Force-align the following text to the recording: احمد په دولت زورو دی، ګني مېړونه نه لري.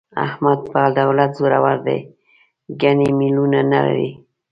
احمد 0.25 0.59
په 0.71 0.81
دولت 0.99 1.31
زورو 1.37 1.73
دی، 1.85 1.99
ګني 2.81 3.09
مېړونه 3.19 3.59
نه 3.71 3.79
لري. 3.87 4.11